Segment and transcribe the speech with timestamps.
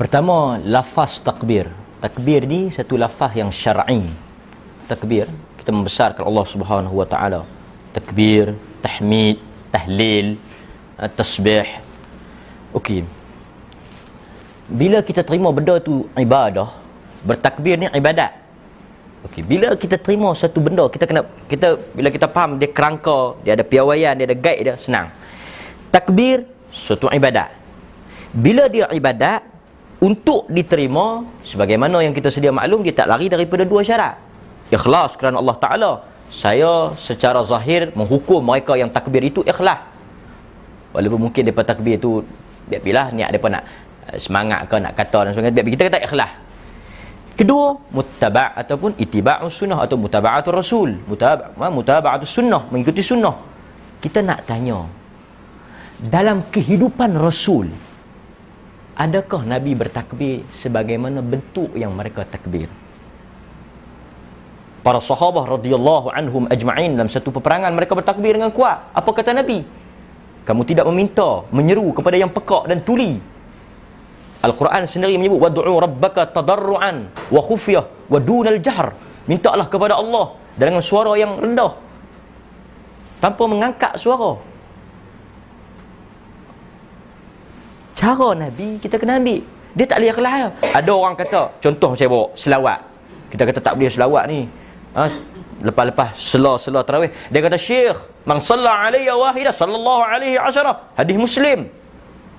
[0.00, 1.68] Pertama, lafaz takbir.
[2.00, 4.08] Takbir ni satu lafaz yang syar'i.
[4.88, 5.28] Takbir,
[5.60, 7.44] kita membesarkan Allah Subhanahu wa taala.
[7.92, 9.36] Takbir, tahmid,
[9.68, 10.40] tahlil,
[10.96, 11.68] eh, tasbih.
[12.72, 13.04] Okey.
[14.72, 16.72] Bila kita terima benda tu ibadah,
[17.20, 18.32] bertakbir ni ibadat.
[19.28, 23.52] Okey, bila kita terima satu benda, kita kena kita bila kita faham dia kerangka, dia
[23.52, 25.12] ada piawaian, dia ada guide dia, senang.
[25.92, 27.52] Takbir suatu ibadat.
[28.32, 29.49] Bila dia ibadat,
[30.00, 34.16] untuk diterima sebagaimana yang kita sedia maklum dia tak lari daripada dua syarat.
[34.72, 35.92] Ikhlas kerana Allah Taala.
[36.30, 39.82] Saya secara zahir menghukum mereka yang takbir itu ikhlas.
[40.94, 42.22] Walaupun mungkin depa takbir itu
[42.70, 43.64] biar bilah niat depa nak
[44.08, 45.54] eh, semangat ke nak kata dan sebagainya.
[45.58, 46.32] Biar kita kata ikhlas.
[47.34, 50.90] Kedua muttaba' ataupun ittiba'us sunnah atau mutaba'atul rasul.
[51.08, 53.36] Mutaba'atus mutaba'atus sunnah mengikuti sunnah.
[54.00, 54.86] Kita nak tanya
[56.00, 57.68] dalam kehidupan rasul
[59.00, 62.68] adakah Nabi bertakbir sebagaimana bentuk yang mereka takbir?
[64.84, 68.92] Para sahabat radhiyallahu anhum ajma'in dalam satu peperangan mereka bertakbir dengan kuat.
[68.92, 69.64] Apa kata Nabi?
[70.44, 73.20] Kamu tidak meminta, menyeru kepada yang pekak dan tuli.
[74.40, 78.96] Al-Quran sendiri menyebut wad'u rabbaka tadarruan wa khufyah wa dunal jahr.
[79.28, 81.76] Mintalah kepada Allah dengan suara yang rendah.
[83.20, 84.40] Tanpa mengangkat suara.
[88.00, 89.44] Cara Nabi kita kena ambil.
[89.76, 92.80] Dia tak boleh ikhlas ada orang kata contoh saya bawa selawat.
[93.30, 94.40] Kita kata tak boleh selawat ni.
[94.98, 95.04] Ha?
[95.60, 101.68] lepas-lepas sela-sela tarawih dia kata syekh man salla alayya wahidah sallallahu alaihi asyara hadis muslim.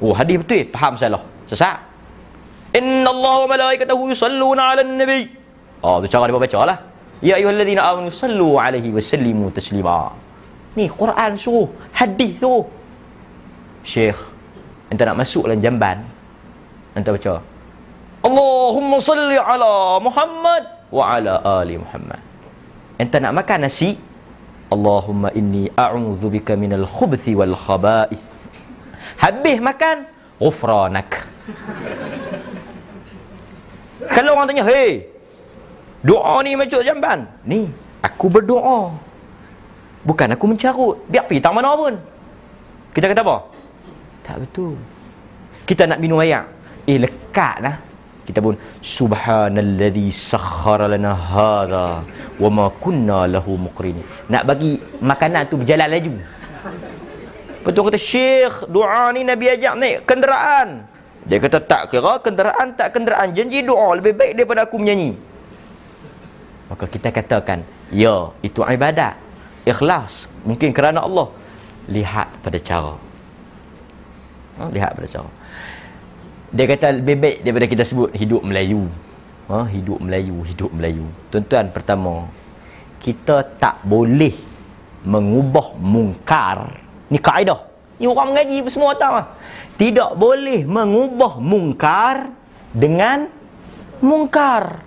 [0.00, 0.64] Oh hadis betul.
[0.72, 1.76] Faham salah sesat.
[2.72, 5.28] Inna Allah wa malaikatahu yusalluna ala nabi.
[5.84, 6.78] Oh tu cara dia baca lah.
[7.20, 10.16] Ya ayyuhallazina amanu sallu alaihi wa sallimu taslima.
[10.72, 11.68] Ni Quran suruh.
[11.92, 12.64] Hadis tu
[13.84, 14.16] syekh
[14.90, 16.02] Anda nak masuk dalam jamban.
[16.98, 17.38] Anda baca.
[18.20, 22.18] Allahumma salli ala Muhammad Wa ala ali Muhammad.
[22.98, 23.94] Anda nak makan nasi.
[24.70, 28.22] Allahumma inni a'udhu bika minal khubthi wal khaba'ith
[29.18, 30.06] Habis makan
[30.38, 31.26] Ghufranak.
[34.14, 35.04] Kalau orang tanya Hei
[36.00, 37.28] Doa ni masuk jamban?
[37.44, 37.68] Ni
[38.00, 38.96] Aku berdoa.
[40.08, 40.96] Bukan aku mencarut.
[41.12, 42.00] Biar pergi tak mana pun.
[42.96, 43.36] Kita kata apa?
[44.30, 44.78] Tak betul.
[45.66, 46.46] Kita nak minum air.
[46.86, 47.82] Eh lekatlah.
[48.22, 52.06] Kita pun subhanalladzi sakhkhara lana hadha
[52.38, 54.06] wa ma kunna lahu muqrinin.
[54.30, 56.14] Nak bagi makanan tu berjalan laju.
[57.66, 60.86] Betul kata Syekh, doa ni Nabi ajak naik kenderaan.
[61.26, 63.34] Dia kata tak kira kenderaan tak kenderaan.
[63.34, 65.18] Janji doa lebih baik daripada aku menyanyi.
[66.70, 69.18] Maka kita katakan, ya, itu ibadat.
[69.66, 70.30] Ikhlas.
[70.46, 71.34] Mungkin kerana Allah.
[71.90, 73.09] Lihat pada cara
[74.60, 75.30] ha, lihat pada cara.
[76.52, 78.84] Dia kata lebih baik daripada kita sebut hidup Melayu.
[79.48, 81.08] Ha, hidup Melayu hidup Melayu.
[81.32, 82.28] Tuan-tuan pertama
[83.00, 84.36] kita tak boleh
[85.02, 86.76] mengubah mungkar
[87.08, 87.64] ni kaedah.
[87.96, 89.26] Ni orang mengaji semua tahu lah.
[89.80, 92.28] tidak boleh mengubah mungkar
[92.76, 93.28] dengan
[94.04, 94.84] mungkar.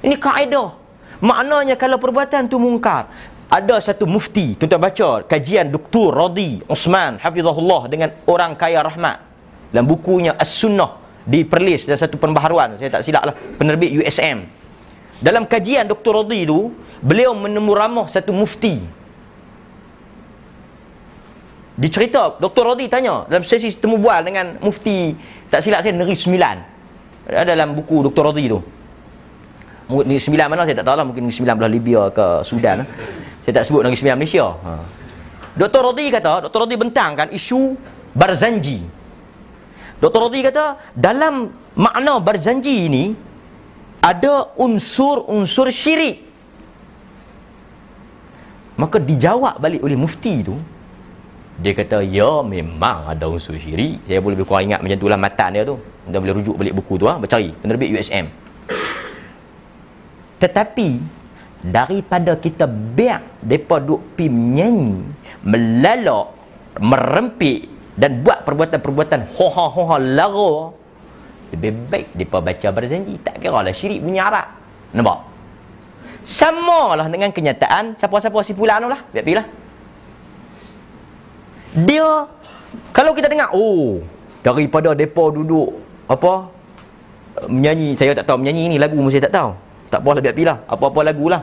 [0.00, 0.76] Ini kaedah.
[1.20, 3.08] Maknanya kalau perbuatan tu mungkar
[3.46, 6.10] ada satu mufti tuan-tuan baca kajian Dr.
[6.10, 9.22] Radi Osman hafizahullah dengan orang kaya rahmat
[9.70, 14.50] dalam bukunya As-Sunnah diperlis dalam satu pembaharuan saya tak silap lah penerbit USM
[15.22, 16.22] dalam kajian Dr.
[16.22, 18.82] Radi tu beliau menemu ramah satu mufti
[21.78, 22.74] dicerita Dr.
[22.74, 25.14] Radi tanya dalam sesi temu bual dengan mufti
[25.46, 26.56] tak silap saya Negeri Sembilan
[27.30, 28.22] ada dalam buku Dr.
[28.26, 28.58] Radi tu
[29.86, 32.82] Negeri Sembilan mana saya tak tahu lah mungkin Negeri Sembilan belah Libya ke Sudan
[33.46, 34.46] saya tak sebut Negeri Sembilan Malaysia.
[34.58, 34.72] Ha.
[35.54, 35.80] Dr.
[35.86, 36.66] Rodi kata, Dr.
[36.66, 37.78] Rodi bentangkan isu
[38.10, 38.82] barzanji.
[40.02, 40.18] Dr.
[40.18, 43.14] Rodi kata, dalam makna barzanji ini,
[44.02, 46.26] ada unsur-unsur syirik.
[48.82, 50.58] Maka dijawab balik oleh mufti itu,
[51.62, 54.02] dia kata, ya memang ada unsur syirik.
[54.10, 55.78] Saya boleh lebih kurang ingat macam itulah matan dia tu.
[56.02, 57.14] Anda boleh rujuk balik buku tu, ha?
[57.14, 57.54] bercari.
[57.62, 58.26] Penerbit USM.
[60.42, 60.88] Tetapi,
[61.64, 65.00] daripada kita biar depa duk pi menyanyi
[65.46, 66.32] melalak
[66.82, 70.74] merempik dan buat perbuatan-perbuatan hoha-hoha lara
[71.54, 74.46] lebih baik depa baca berjanji tak kira lah syirik punya Arab.
[74.92, 75.18] Nampak?
[76.26, 79.00] Samalah dengan kenyataan siapa-siapa si pulang tu lah.
[79.14, 79.46] Biar pilah
[81.76, 82.24] dia
[82.96, 84.00] kalau kita dengar oh
[84.40, 85.76] daripada depa duduk
[86.08, 86.48] apa
[87.52, 89.52] menyanyi saya tak tahu menyanyi ni lagu saya tak tahu
[89.92, 91.42] tak apalah biar pilah apa-apa lagu lah.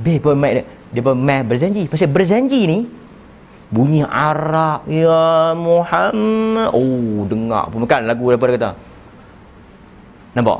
[0.00, 1.84] Dia pun mai dia pun berjanji.
[1.86, 2.78] Pasal berjanji ni
[3.68, 6.72] bunyi arak ya Muhammad.
[6.72, 7.84] Oh dengar pun.
[7.84, 8.70] Kan lagu daripada kata.
[10.34, 10.58] Nampak?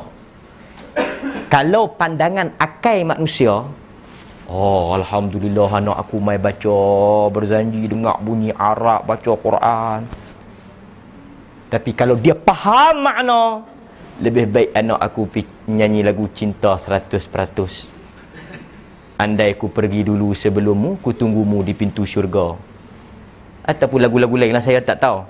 [1.51, 3.67] Kalau pandangan akai manusia
[4.51, 6.79] oh alhamdulillah anak aku mai baca
[7.31, 9.99] berzanji dengar bunyi arak baca Quran.
[11.71, 13.63] Tapi kalau dia faham makna
[14.21, 15.25] lebih baik anak aku
[15.65, 17.89] nyanyi lagu cinta 100%
[19.21, 22.57] andai aku pergi dulu sebelummu ku tunggumu di pintu syurga.
[23.61, 25.21] Ataupun lagu-lagu lain lah saya tak tahu.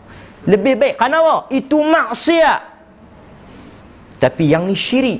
[0.47, 2.61] Lebih baik kenapa itu maksiat.
[4.23, 5.19] Tapi yang ni syirik.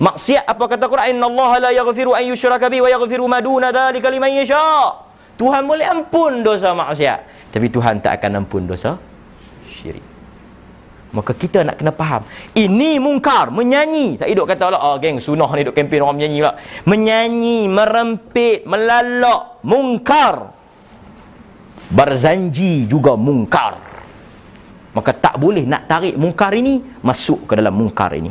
[0.00, 1.16] Maksiat apa kata Quran?
[1.16, 4.96] Innallaha la yaghfiru an yushraka bi wa yaghfiru ma duna dzalika liman yasha.
[5.40, 7.52] Tuhan boleh ampun dosa maksiat.
[7.56, 9.00] Tapi Tuhan tak akan ampun dosa
[9.64, 10.09] syirik
[11.10, 12.22] maka kita nak kena faham.
[12.54, 13.50] Ini mungkar.
[13.50, 14.14] Menyanyi.
[14.22, 16.54] Saya duk kata Allah oh geng sunah ni duk kempen orang menyanyi pula
[16.86, 20.54] menyanyi merempit melalak mungkar.
[21.90, 23.74] Barzanji juga mungkar.
[24.94, 28.30] Maka tak boleh nak tarik mungkar ini Masuk ke dalam mungkar ini.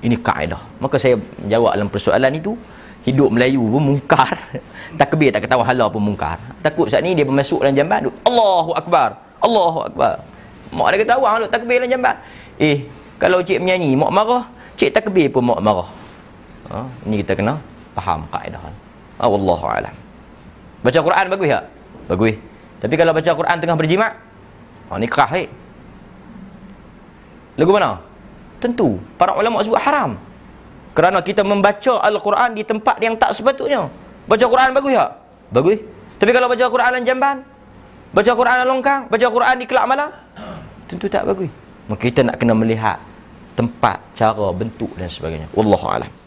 [0.00, 0.80] Ini kaedah.
[0.80, 2.56] Maka saya jawab dalam persoalan itu
[3.00, 4.36] Hidup Melayu pun mungkar.
[5.00, 6.40] Takbir tak ketawa hala pun mungkar.
[6.64, 10.22] Takut saat ni dia pun masuk dalam jambat Allahu Akbar Allahu Akbar
[10.70, 12.16] Mak dia kata awak duk takbir dalam jambat
[12.60, 12.86] Eh
[13.18, 14.44] kalau cik menyanyi mak marah
[14.78, 15.88] Cik takbir pun mak marah
[16.70, 16.86] ha?
[17.08, 17.58] Ini kita kena
[17.98, 18.62] faham kaedah
[19.20, 19.92] Wallahu'alam
[20.80, 21.64] Baca Quran bagus tak?
[22.08, 22.34] Bagus.
[22.80, 24.12] Tapi kalau baca Quran tengah berjimat,
[24.88, 25.48] ha ni kerah eh.
[27.60, 28.00] Lagu mana?
[28.56, 30.16] Tentu para ulama sebut haram.
[30.96, 33.92] Kerana kita membaca Al-Quran di tempat yang tak sepatutnya.
[34.24, 35.10] Baca Quran bagus tak?
[35.52, 35.78] Bagus.
[36.16, 37.36] Tapi kalau baca Quran dalam jamban,
[38.10, 40.10] baca Quran longkang, baca Quran di kelab malam,
[40.90, 41.50] tentu tak bagus.
[41.90, 42.98] Maka kita nak kena melihat
[43.58, 45.50] tempat, cara, bentuk dan sebagainya.
[45.54, 46.19] Wallahu a'lam.